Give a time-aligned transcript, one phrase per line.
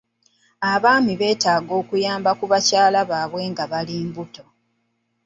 [0.71, 4.43] Abaami beetaaga okuyamba ku bakyala baabwe nga bali mbuto.